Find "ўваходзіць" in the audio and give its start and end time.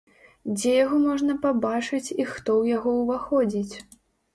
3.01-3.73